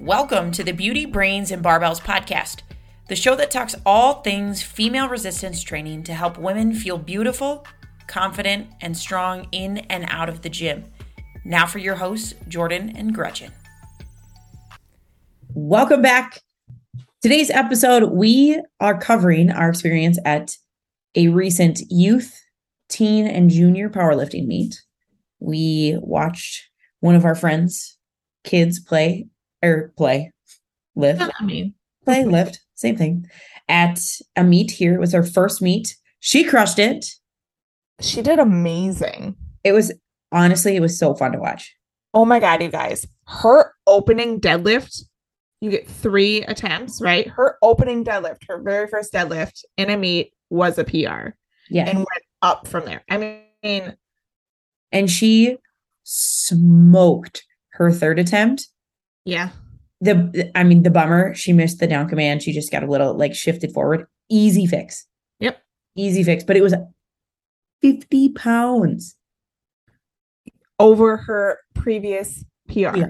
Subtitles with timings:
[0.00, 2.62] Welcome to the Beauty, Brains, and Barbells podcast,
[3.08, 7.66] the show that talks all things female resistance training to help women feel beautiful,
[8.06, 10.84] confident, and strong in and out of the gym.
[11.44, 13.52] Now for your hosts, Jordan and Gretchen.
[15.52, 16.40] Welcome back.
[17.20, 20.56] Today's episode, we are covering our experience at
[21.14, 22.40] a recent youth,
[22.88, 24.80] teen, and junior powerlifting meet.
[25.40, 27.98] We watched one of our friends'
[28.44, 29.26] kids play
[29.62, 30.32] or play,
[30.96, 31.22] lift.
[31.40, 31.74] I mean,
[32.04, 33.26] play, lift, same thing.
[33.68, 34.00] At
[34.36, 34.94] a meet here.
[34.94, 35.96] It was her first meet.
[36.20, 37.06] She crushed it.
[38.00, 39.36] she did amazing.
[39.64, 39.92] It was
[40.32, 41.74] honestly, it was so fun to watch.
[42.14, 43.06] Oh my god, you guys.
[43.26, 45.02] Her opening deadlift,
[45.60, 47.28] you get three attempts, right?
[47.28, 51.34] Her opening deadlift, her very first deadlift in a meet was a PR
[51.70, 51.86] Yeah.
[51.88, 53.02] and went up from there.
[53.08, 53.18] I
[53.62, 53.94] mean,
[54.90, 55.58] and she
[56.02, 58.66] smoked her third attempt.
[59.24, 59.50] Yeah.
[60.00, 62.42] The I mean, the bummer, she missed the down command.
[62.42, 64.06] She just got a little like shifted forward.
[64.30, 65.06] Easy fix.
[65.40, 65.62] Yep.
[65.96, 66.42] Easy fix.
[66.42, 66.74] But it was
[67.82, 69.16] 50 pounds.
[70.78, 72.96] Over her previous PR.
[72.96, 73.06] Yeah.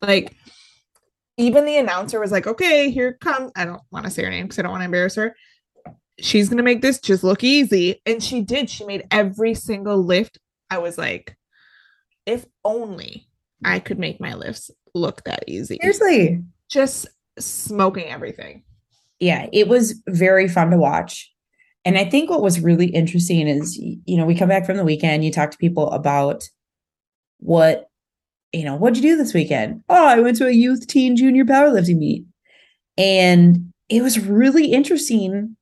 [0.00, 0.34] Like
[1.36, 3.52] even the announcer was like, okay, here comes.
[3.56, 5.36] I don't want to say her name because I don't want to embarrass her.
[6.18, 8.00] She's gonna make this just look easy.
[8.06, 8.70] And she did.
[8.70, 10.38] She made every single lift.
[10.70, 11.36] I was like,
[12.26, 13.26] if only
[13.64, 15.78] I could make my lifts look that easy.
[15.80, 16.42] Seriously.
[16.68, 18.62] Just smoking everything.
[19.20, 21.30] yeah, it was very fun to watch.
[21.84, 24.84] And I think what was really interesting is, you know, we come back from the
[24.84, 26.44] weekend, you talk to people about
[27.38, 27.88] what,
[28.52, 29.82] you know, what'd you do this weekend?
[29.88, 32.24] Oh, I went to a youth, teen, junior powerlifting meet.
[32.98, 35.56] And it was really interesting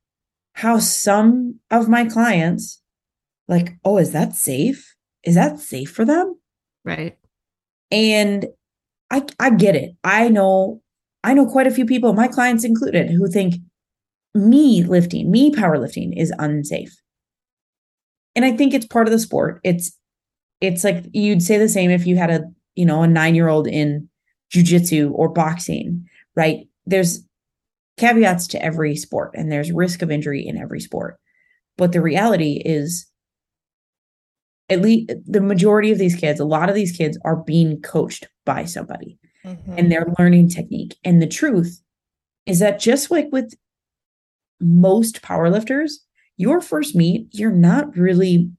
[0.53, 2.81] how some of my clients,
[3.47, 4.93] like, oh, is that safe?
[5.23, 6.37] Is that safe for them?
[6.83, 7.17] Right.
[7.91, 8.47] And
[9.11, 9.95] I I get it.
[10.03, 10.81] I know
[11.23, 13.55] I know quite a few people, my clients included, who think
[14.33, 16.95] me lifting, me powerlifting is unsafe.
[18.35, 19.59] And I think it's part of the sport.
[19.63, 19.91] It's
[20.61, 22.43] it's like you'd say the same if you had a,
[22.75, 24.09] you know, a 9-year-old in
[24.53, 26.05] jujitsu or boxing,
[26.35, 26.67] right?
[26.85, 27.23] There's
[27.97, 31.17] caveats to every sport and there's risk of injury in every sport.
[31.77, 33.07] But the reality is
[34.69, 38.27] at least the majority of these kids, a lot of these kids are being coached
[38.49, 39.75] by somebody Mm-hmm.
[39.77, 40.97] and they're learning technique.
[41.05, 41.81] And the truth
[42.45, 43.53] is that just like with
[44.59, 45.91] most powerlifters,
[46.35, 48.51] your first meet, you're not really,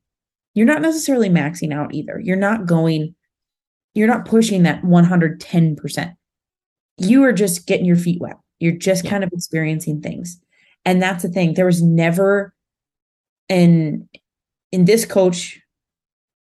[0.55, 2.19] you're not necessarily maxing out either.
[2.19, 3.15] You're not going,
[3.95, 6.15] you're not pushing that 110%.
[6.97, 8.39] You are just getting your feet wet.
[8.59, 9.11] You're just Yeah.
[9.11, 10.41] kind of experiencing things.
[10.87, 11.53] And that's the thing.
[11.55, 12.55] There was never
[13.51, 14.09] an
[14.73, 15.61] in this coach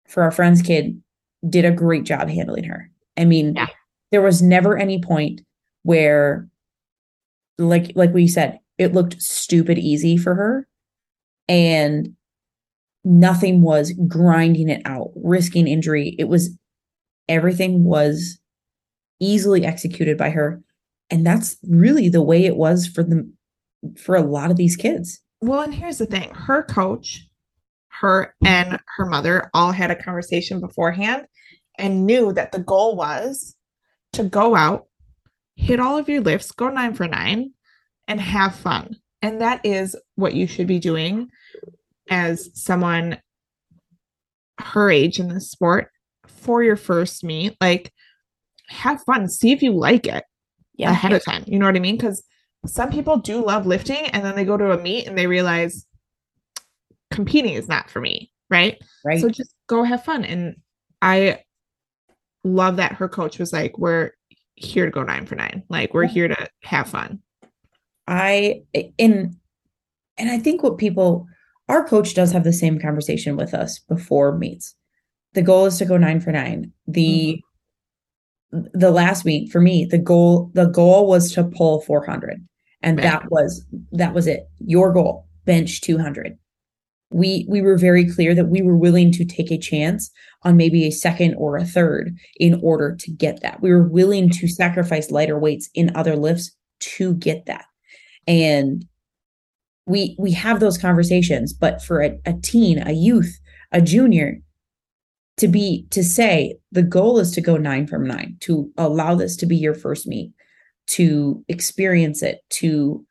[0.07, 0.99] for our friend's kid
[1.47, 2.89] did a great job handling her.
[3.17, 3.67] I mean, Yeah.
[4.11, 5.41] there was never any point
[5.83, 6.47] where
[7.57, 10.67] like like we said, it looked stupid easy for her
[11.47, 12.13] and
[13.03, 16.15] nothing was grinding it out, risking injury.
[16.19, 16.57] It was
[17.29, 18.39] everything was
[19.19, 20.61] easily executed by her.
[21.09, 23.33] And that's really the way it was for them
[23.97, 25.21] for a lot of these kids.
[25.41, 27.25] Well, and here's the thing her coach,
[28.01, 31.25] her and her mother all had a conversation beforehand
[31.77, 33.55] and knew that the goal was
[34.13, 34.87] to go out,
[35.55, 37.51] hit all of your lifts, go nine for nine,
[38.07, 38.97] and have fun.
[39.21, 41.29] And that is what you should be doing
[42.09, 43.17] as someone
[44.59, 45.89] her age in this sport
[46.27, 47.55] for your first meet.
[47.59, 47.91] Like,
[48.67, 50.23] have fun, see if you like it
[50.79, 51.43] ahead of time.
[51.47, 51.95] You know what I mean?
[51.95, 52.23] Because
[52.65, 55.85] some people do love lifting and then they go to a meet and they realize
[57.11, 58.31] competing is not for me.
[58.49, 58.77] Right.
[59.03, 59.19] Right.
[59.19, 60.23] So just go have fun.
[60.23, 60.55] And
[61.01, 61.39] I
[62.45, 64.11] love that her coach was like, we're
[64.55, 65.63] here to go nine for nine.
[65.67, 67.19] Like, we're here to have fun.
[68.07, 68.61] I
[68.97, 69.35] in
[70.17, 71.27] and I think what people
[71.67, 74.75] our coach does have the same conversation with us before meets.
[75.33, 76.71] The goal is to go 9 for 9.
[76.87, 77.41] The
[78.53, 78.79] mm-hmm.
[78.79, 82.45] the last meet for me, the goal the goal was to pull 400
[82.81, 83.03] and Right.
[83.03, 84.47] that was that was it.
[84.59, 86.37] Your goal, bench 200.
[87.15, 90.11] We we were very clear that we were willing to take a chance
[90.43, 93.61] on maybe a second or a third in order to get that.
[93.61, 97.65] We were willing to sacrifice lighter weights in other lifts to get that
[98.27, 98.85] and
[99.85, 103.39] we we have those conversations but for a, a teen a youth
[103.71, 104.39] a junior
[105.37, 109.35] to be to say the goal is to go nine from nine to allow this
[109.37, 110.31] to be your first meet
[110.87, 113.05] to experience it to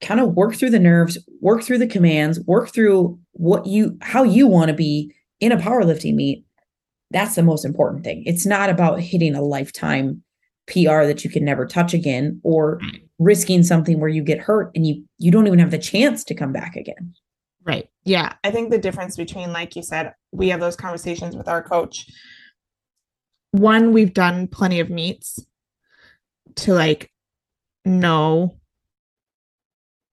[0.00, 4.22] kind of work through the nerves work through the commands work through what you how
[4.22, 6.44] you want to be in a powerlifting meet
[7.10, 10.22] that's the most important thing it's not about hitting a lifetime
[10.66, 12.80] PR that you can never touch again or
[13.18, 16.34] risking something where you get hurt and you you don't even have the chance to
[16.34, 17.14] come back again.
[17.64, 17.88] Right.
[18.04, 18.34] Yeah.
[18.44, 22.06] I think the difference between, like you said, we have those conversations with our coach.
[23.50, 25.44] One, we've done plenty of meets
[26.56, 27.10] to like
[27.84, 28.56] know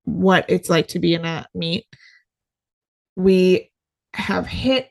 [0.06, 1.86] what it's like to be in a meet.
[3.16, 3.72] We
[4.14, 4.90] have hit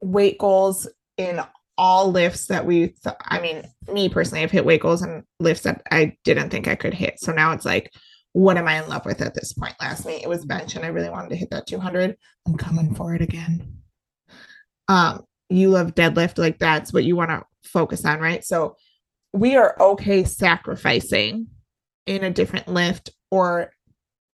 [0.00, 1.40] weight goals in
[1.76, 5.64] all lifts that we th- I mean, me personally, I've hit weight goals and lifts
[5.64, 7.20] that I didn't think I could hit.
[7.20, 7.92] So now it's like,
[8.32, 9.74] what am I in love with at this point?
[9.80, 12.16] Last meet it was bench and I really wanted to hit that 200.
[12.46, 13.78] I'm coming for it again.
[14.88, 18.44] Um, you love deadlift, like that's what you want to focus on, right?
[18.44, 18.76] So
[19.32, 21.48] we are okay sacrificing
[22.06, 23.70] in a different lift or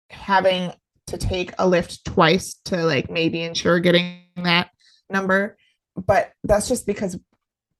[0.09, 0.71] having
[1.07, 4.69] to take a lift twice to like maybe ensure getting that
[5.09, 5.57] number.
[5.95, 7.17] But that's just because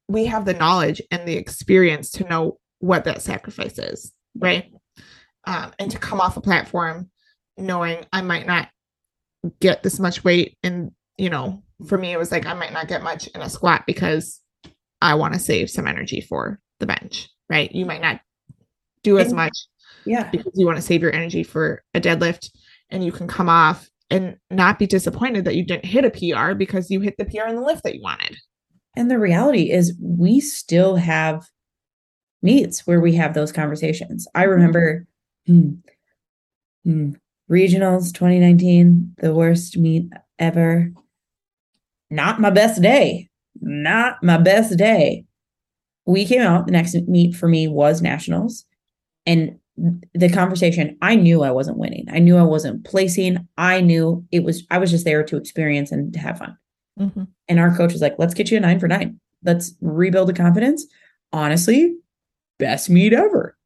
[0.08, 4.72] we have the knowledge and the experience to know what that sacrifice is, right?
[5.46, 7.10] Um, and to come off a platform
[7.58, 8.70] knowing I might not
[9.60, 10.58] get this much weight.
[10.64, 13.50] And, you know, for me, it was like I might not get much in a
[13.50, 14.42] squat because
[15.02, 17.72] I want to save some energy for the bench, right?
[17.72, 18.20] You might not
[19.04, 19.58] do as much
[20.10, 20.30] Yeah.
[20.32, 22.50] because you want to save your energy for a deadlift
[22.90, 26.56] and you can come off and not be disappointed that you didn't hit a PR
[26.56, 28.38] because you hit the PR in the lift that you wanted.
[28.96, 31.46] And the reality is, we still have
[32.42, 34.28] meets where we have those conversations.
[34.34, 35.06] I remember
[35.46, 35.74] hmm,
[36.84, 37.12] hmm,
[37.50, 40.92] regionals 2019, the worst meet ever.
[42.10, 43.30] Not my best day.
[43.62, 45.26] Not my best day.
[46.06, 48.66] We came out, the next meet for me was nationals.
[49.28, 49.59] And
[50.14, 52.06] the conversation, I knew I wasn't winning.
[52.12, 53.48] I knew I wasn't placing.
[53.58, 56.58] I knew it was, I was just there to experience and to have fun.
[57.00, 57.24] Mm-hmm.
[57.48, 59.20] And our coach was like, let's get you a nine for nine.
[59.44, 60.86] Let's rebuild the confidence.
[61.32, 61.96] Honestly,
[62.58, 63.58] best meet ever.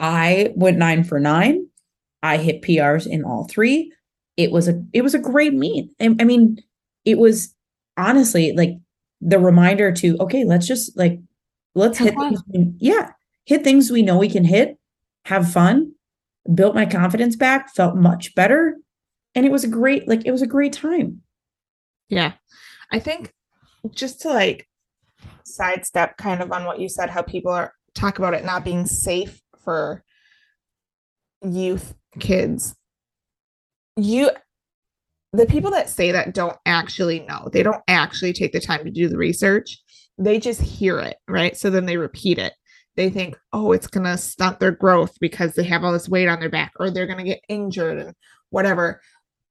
[0.00, 1.66] I went nine for nine.
[2.22, 3.92] I hit PRs in all three.
[4.36, 5.90] It was a it was a great meet.
[6.00, 6.58] I, I mean,
[7.04, 7.54] it was
[7.96, 8.72] honestly like
[9.20, 11.20] the reminder to okay, let's just like
[11.74, 13.10] let's Have hit things yeah,
[13.44, 14.78] hit things we know we can hit,
[15.24, 15.92] have fun,
[16.54, 18.76] built my confidence back, felt much better.
[19.34, 21.22] And it was a great, like it was a great time.
[22.08, 22.32] Yeah.
[22.90, 23.32] I think
[23.90, 24.68] just to like
[25.44, 28.86] sidestep kind of on what you said, how people are talk about it not being
[28.86, 30.02] safe for
[31.42, 32.74] youth kids.
[33.96, 34.30] You
[35.32, 37.48] the people that say that don't actually know.
[37.52, 39.78] They don't actually take the time to do the research.
[40.18, 41.56] They just hear it, right?
[41.56, 42.52] So then they repeat it.
[43.00, 46.38] They think, oh, it's gonna stunt their growth because they have all this weight on
[46.38, 48.14] their back, or they're gonna get injured and
[48.50, 49.00] whatever.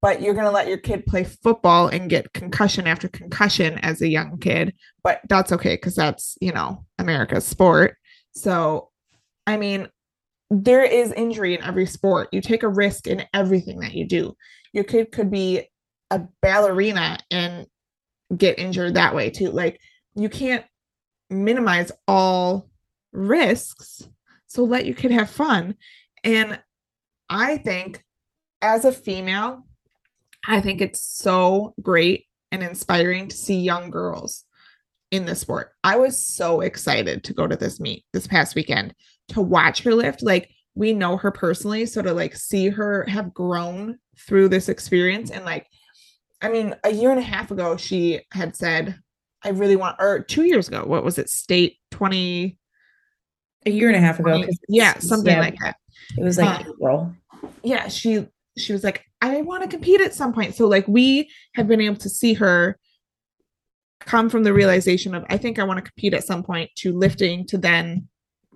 [0.04, 4.02] But you're going to let your kid play football and get concussion after concussion as
[4.02, 4.74] a young kid.
[5.04, 7.98] But that's okay because that's you know america's sport.
[8.36, 8.92] So
[9.48, 9.90] i mean
[10.52, 12.30] there is injury in every sport.
[12.32, 14.36] You take a risk in everything that you do.
[14.74, 15.68] Your kid could be
[16.12, 17.66] a ballerina and
[18.38, 19.50] get injured that way too.
[19.50, 19.80] Like
[20.16, 20.66] you can't
[21.30, 22.69] minimize all
[23.12, 24.08] risks
[24.48, 25.76] so let your kid have fun
[26.24, 26.60] and
[27.30, 28.04] i think
[28.62, 29.64] as a female
[30.48, 34.46] I think it's so great and inspiring to see young girls
[35.12, 35.72] in the sport.
[35.84, 38.94] I was so excited to go to this meet this past weekend
[39.30, 40.24] to watch her lift.
[40.24, 45.32] Like we know her personally, so to like see her have grown through this experience
[45.32, 45.68] and like
[46.42, 48.98] I mean, a year and a half ago she had said
[49.44, 51.30] I really want or 2 years ago, what was it?
[51.30, 52.58] State 20
[53.66, 54.44] A year and a half ago.
[54.68, 55.76] Yeah, something yeah, like that.
[56.18, 57.16] It was like Uh, April.
[57.64, 61.30] yeah she she was like i want to compete at some point so like we
[61.56, 62.78] have been able to see her
[64.02, 66.92] come from the realization of i think i want to compete at some point to
[66.98, 68.08] lifting to then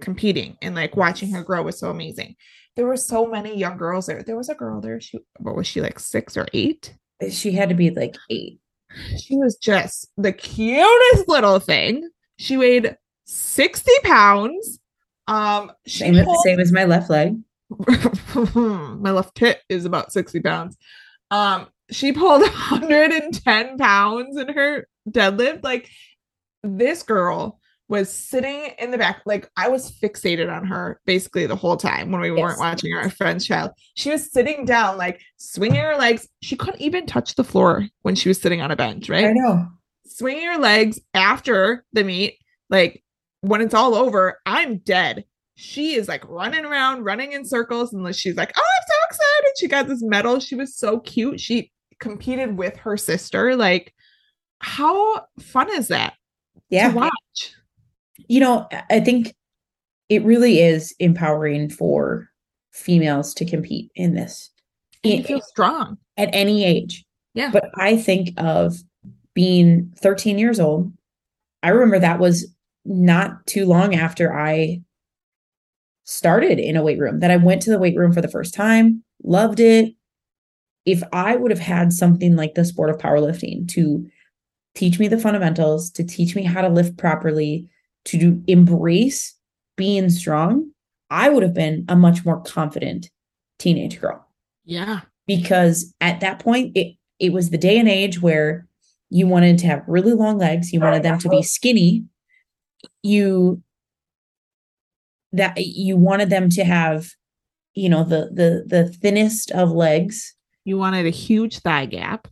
[0.02, 2.36] competing and like watching her grow was so amazing
[2.76, 5.68] there were so many young girls there there was a girl there she what was
[5.68, 6.94] she like six or eight
[7.30, 8.60] She had to be like eight.
[9.22, 12.96] she was just the cutest little thing she weighed
[13.26, 14.80] 60 pounds
[15.28, 17.38] um Same, as- pulled- same as my left leg.
[18.46, 20.78] my left hip is about 60 pounds.
[21.32, 25.64] Um, she pulled 110 pounds in her deadlift.
[25.64, 25.90] Like
[26.64, 31.56] this girl was sitting in the back, like I was fixated on her basically the
[31.56, 33.72] whole time when we weren't watching our friend's child.
[33.96, 36.28] She was sitting down, like swinging her legs.
[36.42, 39.26] She couldn't even touch the floor when she was sitting on a bench, right?
[39.26, 39.68] I know.
[40.08, 42.38] swinging your legs after the meet,
[42.70, 43.03] like
[43.44, 45.26] when it's all over, I'm dead.
[45.56, 49.58] She is like running around, running in circles, and she's like, "Oh, I'm so excited!"
[49.60, 50.40] She got this medal.
[50.40, 51.40] She was so cute.
[51.40, 53.56] She competed with her sister.
[53.56, 53.94] Like,
[54.60, 56.16] how fun is that
[56.70, 56.90] Yeah.
[56.90, 57.12] to watch?
[58.30, 59.36] you know, I- think
[60.08, 62.30] it really is empowering for
[62.72, 64.50] females to compete in this
[65.04, 67.04] and you feel strong at any age.
[67.34, 67.50] Yeah.
[67.52, 68.78] But I think of
[69.34, 70.94] being 13 years old.
[71.64, 72.48] I remember that was
[72.86, 74.82] not too long after I
[76.04, 78.54] started in a weight room that I went to the weight room for the first
[78.54, 79.94] time, loved it.
[80.86, 84.06] If I would have had something like the sport of powerlifting to
[84.76, 87.70] teach me the fundamentals, to teach me how to lift properly,
[88.06, 89.34] to do, embrace
[89.78, 90.70] being strong,
[91.10, 93.10] I would have been a much more confident
[93.60, 94.28] teenage girl.
[94.66, 95.02] Yeah.
[95.26, 98.68] Because at that point, it it was the day and age where
[99.10, 102.04] you wanted to have really long legs, you wanted them to be skinny,
[103.02, 103.62] you
[105.32, 107.10] that you wanted them to have,
[107.74, 110.36] you know, the the the thinnest of legs.
[110.64, 112.28] You wanted a huge thigh gap.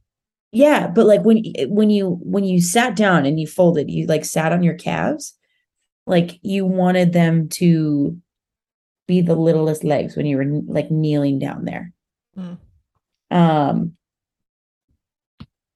[0.51, 4.25] Yeah, but like when when you when you sat down and you folded, you like
[4.25, 5.33] sat on your calves,
[6.05, 8.17] like you wanted them to
[9.07, 11.91] be the littlest legs when you were like kneeling down there.
[12.37, 12.57] Mm.
[13.29, 13.93] Um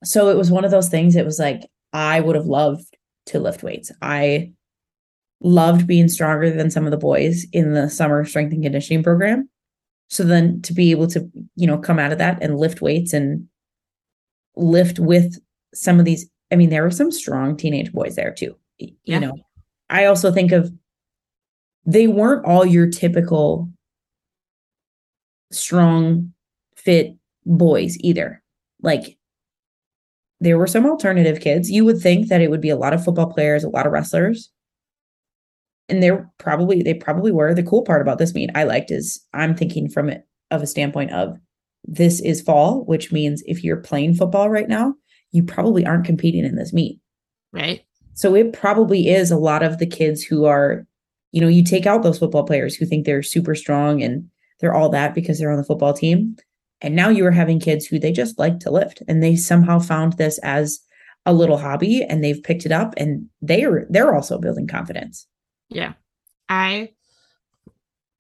[0.03, 2.95] so it was one of those things it was like I would have loved
[3.27, 3.91] to lift weights.
[4.01, 4.51] I
[5.41, 9.49] loved being stronger than some of the boys in the summer strength and conditioning program.
[10.09, 13.13] So then to be able to, you know, come out of that and lift weights
[13.13, 13.47] and
[14.55, 15.39] lift with
[15.73, 18.55] some of these, I mean, there were some strong teenage boys there too.
[18.77, 19.19] You yeah.
[19.19, 19.33] know,
[19.89, 20.71] I also think of
[21.85, 23.69] they weren't all your typical
[25.51, 26.33] strong,
[26.75, 27.15] fit
[27.45, 28.41] boys either.
[28.81, 29.17] Like
[30.39, 31.69] there were some alternative kids.
[31.69, 33.91] You would think that it would be a lot of football players, a lot of
[33.91, 34.51] wrestlers.
[35.87, 37.53] And they're probably they probably were.
[37.53, 40.67] The cool part about this meet I liked is I'm thinking from it of a
[40.67, 41.37] standpoint of
[41.83, 44.95] this is fall, which means if you're playing football right now,
[45.31, 46.99] you probably aren't competing in this meet.
[47.51, 47.83] Right.
[48.13, 50.85] So it probably is a lot of the kids who are,
[51.31, 54.27] you know, you take out those football players who think they're super strong and
[54.59, 56.35] they're all that because they're on the football team.
[56.81, 59.79] And now you are having kids who they just like to lift and they somehow
[59.79, 60.79] found this as
[61.25, 65.27] a little hobby and they've picked it up and they're they're also building confidence.
[65.69, 65.93] Yeah.
[66.49, 66.91] I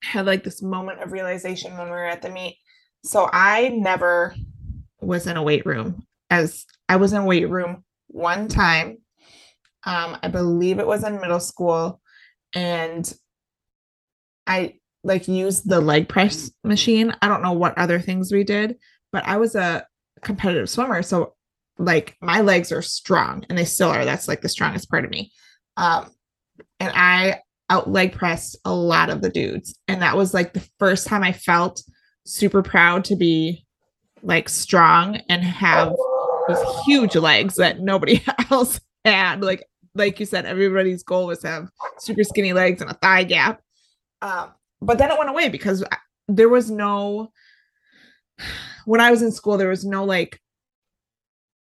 [0.01, 2.57] had like this moment of realization when we were at the meet.
[3.03, 4.35] So I never
[5.01, 8.97] was in a weight room as I was in a weight room one time.
[9.83, 12.01] Um, I believe it was in middle school
[12.53, 13.11] and
[14.47, 17.15] I like used the leg press machine.
[17.21, 18.77] I don't know what other things we did,
[19.11, 19.85] but I was a
[20.21, 21.03] competitive swimmer.
[21.03, 21.35] So
[21.77, 24.05] like my legs are strong and they still are.
[24.05, 25.31] That's like the strongest part of me.
[25.77, 26.09] Um,
[26.79, 29.77] and I out leg pressed a lot of the dudes.
[29.87, 31.81] And that was like the first time I felt
[32.25, 33.65] super proud to be
[34.21, 35.93] like strong and have
[36.47, 39.41] these huge legs that nobody else had.
[39.41, 39.63] Like,
[39.95, 43.61] like you said, everybody's goal was to have super skinny legs and a thigh gap.
[44.21, 44.51] Um,
[44.81, 45.83] but then it went away because
[46.27, 47.31] there was no
[48.85, 50.39] when I was in school, there was no like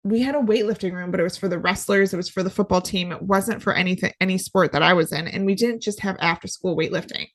[0.03, 2.50] we had a weightlifting room, but it was for the wrestlers, it was for the
[2.50, 3.12] football team.
[3.12, 5.27] It wasn't for anything, any sport that I was in.
[5.27, 7.27] And we didn't just have after school weightlifting.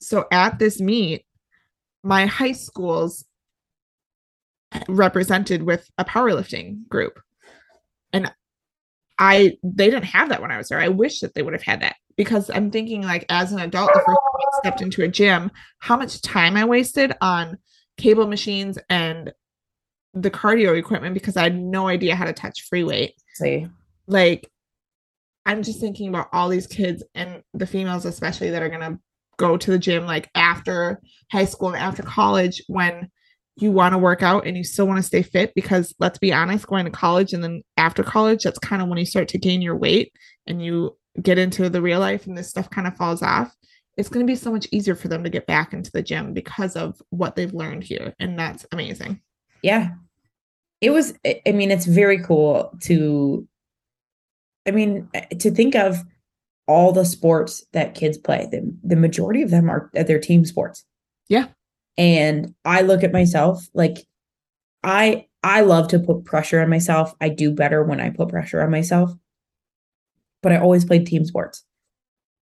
[0.00, 1.26] So at this meet,
[2.02, 3.24] my high schools
[4.88, 7.20] represented with a powerlifting group.
[8.12, 8.32] And
[9.18, 10.80] I they didn't have that when I was there.
[10.80, 13.92] I wish that they would have had that because I'm thinking like as an adult,
[13.92, 17.58] the first time I stepped into a gym, how much time I wasted on
[17.98, 19.32] cable machines and
[20.14, 23.14] the cardio equipment because I had no idea how to touch free weight.
[23.34, 23.66] See,
[24.06, 24.50] like
[25.46, 28.98] I'm just thinking about all these kids and the females especially that are gonna
[29.38, 31.00] go to the gym like after
[31.30, 33.08] high school and after college when
[33.56, 36.32] you want to work out and you still want to stay fit because let's be
[36.32, 39.38] honest going to college and then after college that's kind of when you start to
[39.38, 40.12] gain your weight
[40.46, 43.54] and you get into the real life and this stuff kind of falls off.
[43.98, 46.32] It's going to be so much easier for them to get back into the gym
[46.32, 49.20] because of what they've learned here and that's amazing
[49.62, 49.90] yeah.
[50.80, 53.46] It was i mean it's very cool to
[54.66, 56.02] i mean to think of
[56.66, 58.48] all the sports that kids play.
[58.50, 60.84] The, the majority of them are their team sports.
[61.28, 61.48] Yeah.
[61.96, 63.98] And i look at myself like
[64.82, 67.14] i i love to put pressure on myself.
[67.20, 69.12] I do better when i put pressure on myself.
[70.42, 71.64] But i always played team sports.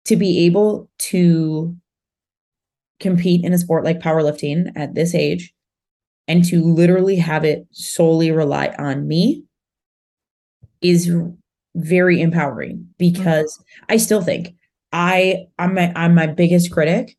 [0.06, 1.74] To be able to
[3.00, 5.54] compete in a sport like powerlifting at this age
[6.28, 9.44] and to literally have it solely rely on me
[10.80, 11.12] is
[11.74, 13.92] very empowering because mm-hmm.
[13.92, 14.54] I still think
[14.92, 17.16] I I'm my I'm my biggest critic.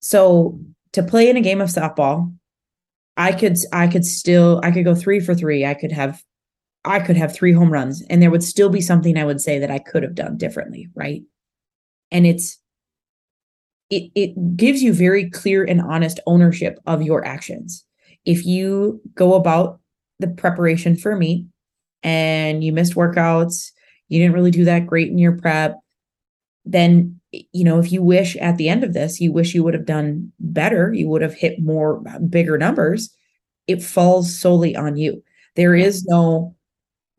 [0.00, 0.58] So
[0.92, 2.34] to play in a game of softball,
[3.16, 5.64] I could I could still I could go 3 for 3.
[5.64, 6.22] I could have
[6.84, 9.58] I could have 3 home runs and there would still be something I would say
[9.58, 11.22] that I could have done differently, right?
[12.10, 12.58] And it's
[13.90, 17.84] it, it gives you very clear and honest ownership of your actions.
[18.24, 19.80] If you go about
[20.18, 21.46] the preparation for meet
[22.02, 23.70] and you missed workouts,
[24.08, 25.76] you didn't really do that great in your prep,
[26.64, 29.72] then you know if you wish at the end of this you wish you would
[29.72, 33.08] have done better you would have hit more bigger numbers
[33.66, 35.22] it falls solely on you.
[35.56, 36.54] There is no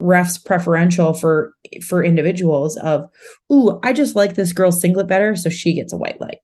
[0.01, 3.10] refs preferential for for individuals of
[3.51, 6.39] ooh i just like this girl's singlet better so she gets a white light.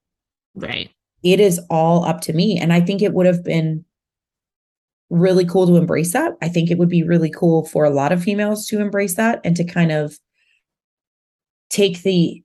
[0.55, 0.89] Right.
[1.23, 3.83] it is all up to me and i think it would have been
[5.09, 6.33] really cool to embrace that.
[6.41, 9.41] I think it would be really cool for a lot of females to embrace that
[9.43, 10.17] and to kind of
[11.69, 12.43] take the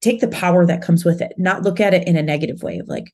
[0.00, 2.78] take the power that comes with it not look at it in a negative way
[2.78, 3.12] of like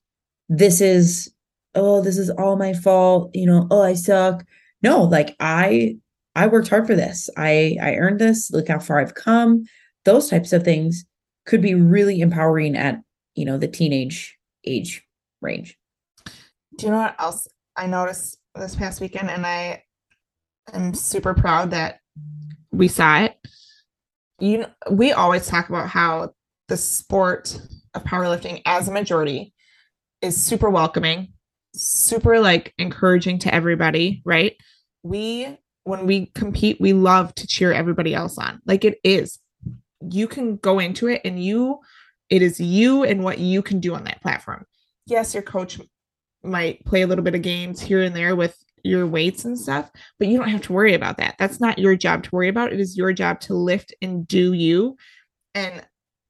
[0.49, 1.33] this is
[1.75, 4.45] oh this is all my fault you know oh i suck.
[4.83, 5.97] No like i
[6.35, 7.31] i worked hard for this.
[7.37, 8.51] I i earned this.
[8.51, 9.65] Look how far i've come.
[10.05, 11.05] Those types of things
[11.47, 13.01] could be really empowering at
[13.35, 15.03] you know the teenage age
[15.41, 15.79] range.
[16.77, 19.31] Do you know what else I noticed this past weekend?
[19.31, 19.83] And I
[20.73, 21.99] am super proud that
[22.73, 23.37] we saw it.
[24.41, 26.33] You we always talk about how
[26.69, 27.61] the sport
[27.95, 29.53] of powerlifting as a majority
[30.23, 31.33] is super welcoming,
[31.75, 34.57] super like encouraging to everybody, right?
[35.03, 38.61] We when we compete, we love to cheer everybody else on.
[38.67, 39.39] Like it is.
[40.01, 41.81] You can go into it and you
[42.31, 44.65] it is you and what you can do on that platform.
[45.07, 45.79] Yes, your coach
[46.45, 49.91] might play a little bit of games here and there with your weights and stuff,
[50.19, 51.37] but you don't have to worry about that.
[51.39, 52.73] That's not your job to worry about.
[52.73, 54.97] It is your job to lift and do you.
[55.55, 55.85] And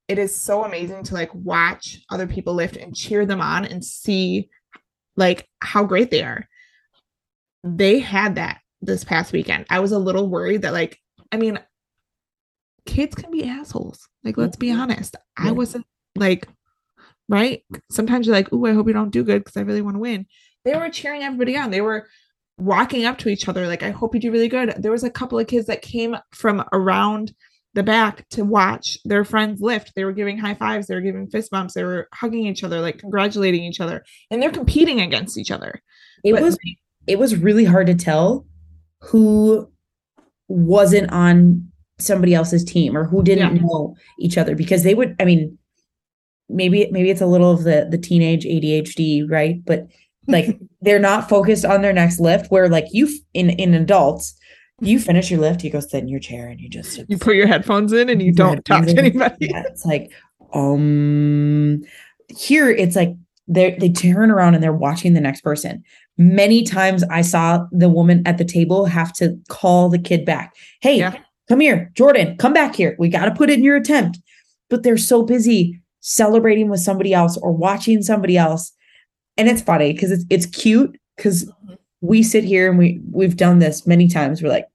[0.07, 3.85] it is so amazing to like watch other people lift and cheer them on and
[3.85, 4.49] see
[5.17, 6.47] like how great they are.
[7.65, 9.67] They had that this past weekend.
[9.71, 10.99] I was a little worried that like
[11.33, 11.59] I mean
[12.87, 14.09] kids can be assholes.
[14.23, 14.81] Like let's be mm-hmm.
[14.81, 15.17] honest.
[15.37, 16.47] I wasn't like
[17.29, 17.63] right?
[17.91, 20.01] Sometimes you're like, "Ooh, I hope you don't do good because I really want to
[20.01, 20.27] win."
[20.65, 21.71] They were cheering everybody on.
[21.71, 22.09] They were
[22.59, 25.11] walking up to each other like, "I hope you do really good." There was a
[25.11, 27.35] couple of kids that came from around
[27.75, 29.93] the back to watch their friends lift.
[29.97, 32.81] They were giving high fives, they were giving fist bumps, they were hugging each other,
[32.81, 35.81] like congratulating each other, and they're competing against each other.
[36.23, 36.57] it But- was
[37.07, 38.47] it was really hard to tell
[39.03, 39.71] who
[40.49, 43.63] wasn't on somebody else's team or who didn't Yeah.
[43.63, 45.59] know each other because they would i mean
[46.49, 49.57] maybe maybe it's a little of the the teenage adhd right?
[49.65, 49.87] But
[50.27, 54.35] like they're not focused on their next lift where like you in in adults
[54.81, 57.37] you finish your lift you go sit in your chair and you just You put
[57.37, 59.37] your headphones in and you don't talk to anybody.
[59.41, 60.11] yeah, it's like
[60.53, 61.83] um
[62.29, 63.11] here it's like
[63.47, 65.83] they they turn around and they're watching the next person.
[66.17, 70.55] Many times i saw the woman at the table have to call the kid back.
[70.81, 71.19] Hey Yeah.
[71.49, 72.97] come here jordan come back here.
[72.99, 74.19] We got to put in your attempt.
[74.71, 78.73] But they're so busy celebrating with somebody else or watching somebody else
[79.39, 81.51] and it's funny because it's it's cute because
[82.03, 84.67] we sit here and we we've done this many times we're like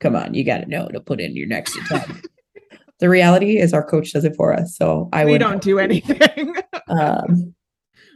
[0.00, 2.28] come on you got to know to put in your next attempt
[3.00, 5.78] the reality is our coach does it for us so i we would don't do
[5.78, 6.54] anything.
[6.88, 7.54] um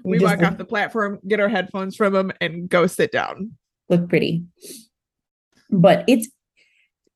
[0.04, 3.12] we just walk look- off the platform, get our headphones from them, and go sit
[3.12, 3.52] down.
[3.88, 4.44] look pretty.
[5.70, 6.28] But it's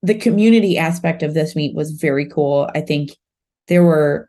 [0.03, 2.71] the community aspect of this meet was very cool.
[2.75, 3.13] I think
[3.69, 4.29] there were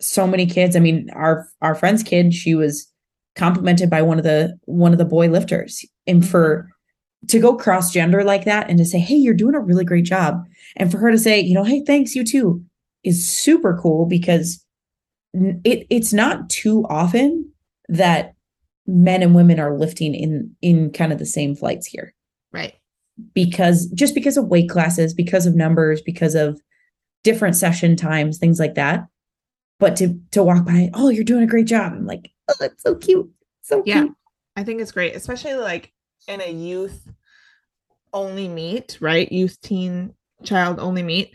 [0.00, 0.76] so many kids.
[0.76, 2.90] I mean, our our friend's kid, she was
[3.34, 5.84] complimented by one of the one of the boy lifters.
[6.06, 7.26] And for mm-hmm.
[7.28, 10.04] to go cross gender like that and to say, "Hey, you're doing a really great
[10.04, 10.42] job."
[10.76, 12.64] And for her to say, you know, "Hey, thanks you too."
[13.06, 14.62] is super cool because
[15.32, 17.50] it it's not too often
[17.88, 18.34] that
[18.86, 22.12] men and women are lifting in in kind of the same flights here
[22.52, 22.74] Right.
[23.32, 26.60] because just because of weight classes, because of numbers, because of
[27.22, 29.06] different session times, things like that.
[29.78, 31.92] But to to walk by, oh, you're doing a great job.
[31.92, 33.30] I'm like, oh, that's so cute.
[33.62, 34.02] So Yeah.
[34.02, 34.14] cute.
[34.56, 35.92] I think it's great, especially like
[36.28, 37.06] in a youth
[38.12, 39.30] only meet, right?
[39.30, 41.34] Youth, teen, child only meet.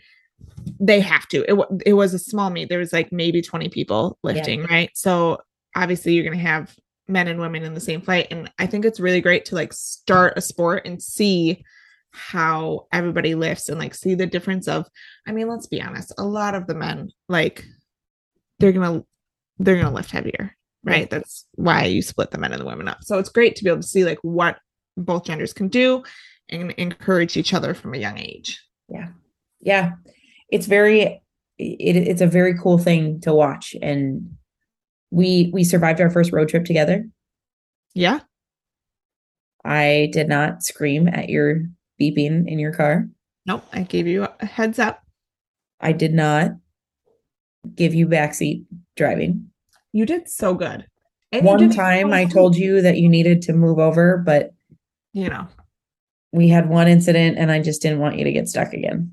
[0.80, 1.46] They have to.
[1.48, 2.70] It, it was a small meet.
[2.70, 4.90] There was like maybe 20 people lifting, right?
[4.96, 5.40] So
[5.76, 6.76] obviously you're going to have
[7.08, 8.28] men and women in the same fight.
[8.32, 11.64] And I think it's really great to like start a sport and see
[12.12, 14.88] how everybody lifts and like see the difference of,
[15.28, 17.66] I mean, let's be honest, a lot of the men, like,
[18.62, 19.06] they're to,
[19.60, 21.10] they're to lift heavier, right?
[21.10, 23.04] That's why you split the men and the women up.
[23.04, 24.60] So it's great to be able to see like what
[24.98, 26.04] both genders can do
[26.50, 28.62] and encourage each other from a young age.
[28.90, 29.10] Yeah.
[29.60, 29.92] Yeah.
[30.50, 31.22] It's very
[31.58, 33.76] it, it's a very cool thing to watch.
[33.82, 34.36] And
[35.12, 37.06] we we survived our first road trip together.
[37.94, 38.22] Yeah.
[39.64, 41.64] I did not scream at your
[42.00, 43.08] beeping in your car.
[43.46, 43.64] Nope.
[43.72, 45.04] I gave you a heads up.
[45.80, 46.52] I did not
[47.76, 49.50] give you backseat driving.
[49.94, 50.86] You did so good.
[51.32, 54.54] And One time I told you that you needed to move over, but
[55.14, 55.48] you know,
[56.32, 59.12] we had one incident and I just didn't want you to get stuck again.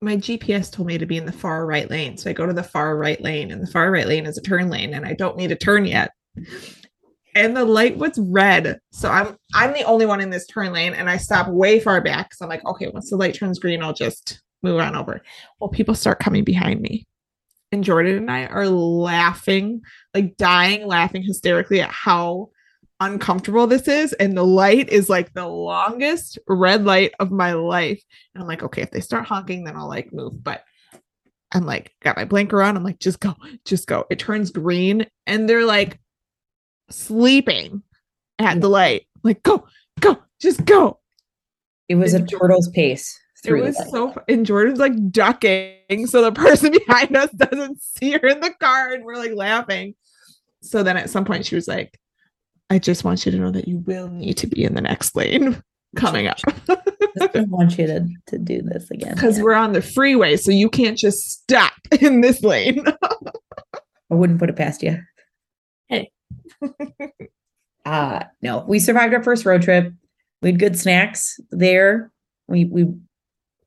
[0.00, 2.16] my GPS told me to be in the far right lane.
[2.16, 4.42] So I go to the far right lane, and the far right lane is a
[4.42, 6.12] turn lane, and I don't need a turn yet.
[7.34, 8.80] And the light was red.
[8.92, 12.00] So I'm I'm the only one in this turn lane, and I stop way far
[12.00, 12.32] back.
[12.34, 15.22] So I'm like, okay, once the light turns green, I'll just move on over.
[15.60, 17.06] Well, people start coming behind me.
[17.70, 19.82] And Jordan and I are laughing,
[20.14, 22.50] like dying, laughing hysterically at how
[23.00, 24.12] uncomfortable this is.
[24.14, 28.02] And the light is like the longest red light of my life.
[28.34, 30.42] And I'm like, okay, if they start honking, then I'll like move.
[30.42, 30.64] But
[31.52, 32.76] I'm like, got my blinker on.
[32.76, 34.06] I'm like, just go, just go.
[34.10, 35.98] It turns green and they're like
[36.90, 37.82] sleeping
[38.38, 38.60] at mm.
[38.60, 39.06] the light.
[39.22, 39.66] Like, go,
[40.00, 41.00] go, just go.
[41.88, 43.18] It was a turtle's pace.
[43.44, 48.26] It was so and Jordan's like ducking so the person behind us doesn't see her
[48.26, 49.94] in the car and we're like laughing.
[50.62, 51.98] So then at some point she was like,
[52.70, 55.14] I just want you to know that you will need to be in the next
[55.16, 55.62] lane
[55.96, 56.38] coming up.
[56.68, 59.14] I want you to, to do this again.
[59.14, 59.44] Because Yeah.
[59.44, 62.84] we're on the freeway, so you can't just stop in this lane.
[64.10, 64.98] I wouldn't put it past you.
[65.88, 66.10] Hey.
[67.84, 69.92] uh no, we survived our first road trip.
[70.42, 72.10] We had good snacks there.
[72.48, 72.86] We we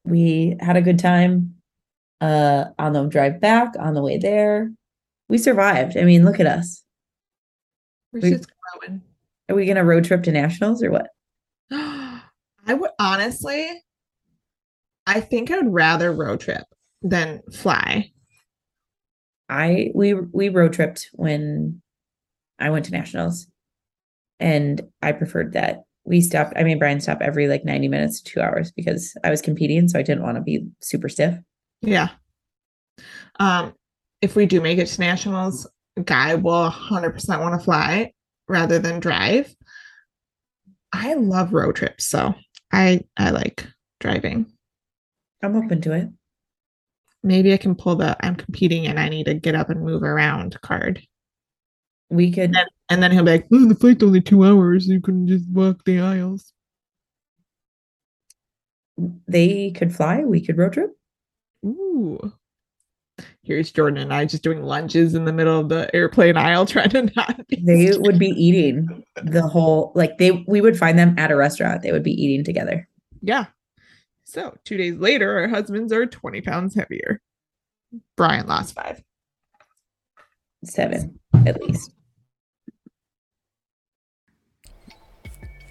[0.03, 1.55] we had a good time
[2.21, 4.71] uh on the drive back, on the way there.
[5.29, 5.97] We survived.
[5.97, 6.83] I mean, look at us.
[8.13, 9.01] We're We- just growing.
[9.49, 11.09] Are we gonna road trip to nationals or what?
[11.71, 13.67] I would honestly,
[15.07, 16.63] I think I would rather road trip
[17.01, 18.11] than fly.
[19.49, 21.81] I we we road tripped when
[22.59, 23.47] I went to nationals,
[24.39, 25.83] and I preferred that.
[26.03, 26.53] We stopped.
[26.55, 29.87] I mean, Brian stopped every like ninety minutes, to two hours, because I was competing,
[29.87, 31.37] so I didn't want to be super stiff.
[31.81, 32.09] Yeah.
[33.39, 33.73] Um,
[34.21, 35.67] if we do make it to nationals,
[36.05, 38.13] Guy will 100% want to fly
[38.47, 39.53] rather than drive.
[40.93, 42.33] I love road trips, so
[42.71, 43.67] I I like
[43.99, 44.51] driving.
[45.41, 46.09] I'm open to it.
[47.23, 50.03] Maybe I can pull the I'm competing and I need to get up and move
[50.03, 51.01] around card.
[52.09, 52.55] We could.
[52.55, 54.85] And, and then he'll be like, oh, the flight's only two hours.
[54.85, 56.51] You can just walk the aisles.
[59.29, 60.25] They could fly.
[60.25, 60.91] We could road trip.
[61.65, 62.33] Ooh.
[63.43, 66.89] Here's Jordan and I just doing lunges in the middle of the airplane aisle, trying
[66.89, 69.93] to not be They would be eating the whole.
[69.95, 71.83] Like they, we would find them at a restaurant.
[71.83, 72.89] They would be eating together.
[73.21, 73.45] Yeah.
[74.25, 77.21] So two days later, our husbands are 20 pounds heavier.
[78.17, 79.01] Brian lost five.
[80.65, 81.91] Seven at least.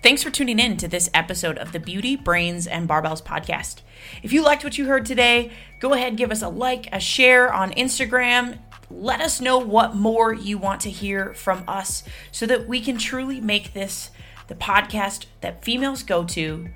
[0.02, 3.82] Thanks for tuning in to this episode of the Beauty, Brains, and Barbells podcast.
[4.22, 7.52] If you liked what you heard today, go ahead, give us a like, a share
[7.52, 8.58] on Instagram.
[8.90, 12.96] Let us know what more you want to hear from us so that we can
[12.96, 14.10] truly make this
[14.48, 16.70] the podcast that females go to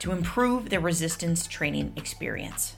[0.00, 2.74] to improve their resistance training experience.